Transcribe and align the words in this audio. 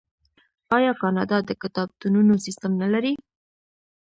آیا 0.77 0.91
کاناډا 1.01 1.37
د 1.45 1.51
کتابتونونو 1.61 2.33
سیستم 2.45 2.71
نلري؟ 2.81 3.13